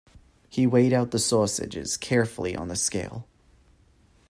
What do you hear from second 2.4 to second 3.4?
on the scale.